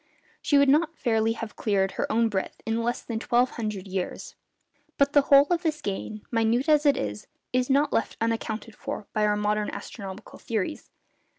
[0.41, 4.33] She would not fairly have cleared her own breadth in less than twelve hundred years.
[4.97, 9.05] But the whole of this gain, minute as it is, is not left unaccounted for
[9.13, 10.89] by our modern astronomical theories.